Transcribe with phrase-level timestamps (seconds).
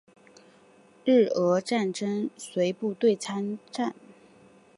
[1.05, 3.93] 日俄战争时随部队参战。